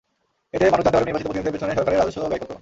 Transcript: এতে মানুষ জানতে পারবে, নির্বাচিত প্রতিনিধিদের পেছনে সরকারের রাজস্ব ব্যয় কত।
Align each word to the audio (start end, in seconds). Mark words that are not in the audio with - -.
এতে 0.55 0.65
মানুষ 0.73 0.83
জানতে 0.85 0.95
পারবে, 0.97 1.07
নির্বাচিত 1.07 1.27
প্রতিনিধিদের 1.27 1.53
পেছনে 1.55 1.77
সরকারের 1.77 1.99
রাজস্ব 1.99 2.19
ব্যয় 2.31 2.41
কত। 2.41 2.51